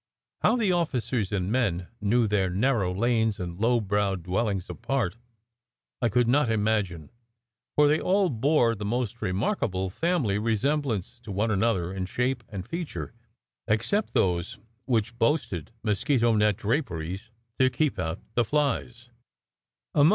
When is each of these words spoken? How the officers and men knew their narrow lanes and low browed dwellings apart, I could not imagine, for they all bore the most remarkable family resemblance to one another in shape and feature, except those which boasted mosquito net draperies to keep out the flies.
How 0.41 0.55
the 0.55 0.71
officers 0.71 1.31
and 1.31 1.51
men 1.51 1.87
knew 2.01 2.25
their 2.25 2.49
narrow 2.49 2.91
lanes 2.91 3.39
and 3.39 3.59
low 3.59 3.79
browed 3.79 4.23
dwellings 4.23 4.67
apart, 4.67 5.15
I 6.01 6.09
could 6.09 6.27
not 6.27 6.49
imagine, 6.51 7.11
for 7.75 7.87
they 7.87 7.99
all 8.01 8.29
bore 8.31 8.73
the 8.73 8.83
most 8.83 9.21
remarkable 9.21 9.91
family 9.91 10.39
resemblance 10.39 11.19
to 11.19 11.31
one 11.31 11.51
another 11.51 11.93
in 11.93 12.07
shape 12.07 12.43
and 12.49 12.67
feature, 12.67 13.13
except 13.67 14.15
those 14.15 14.57
which 14.85 15.19
boasted 15.19 15.69
mosquito 15.83 16.33
net 16.33 16.57
draperies 16.57 17.29
to 17.59 17.69
keep 17.69 17.99
out 17.99 18.19
the 18.33 18.43
flies. 18.43 19.11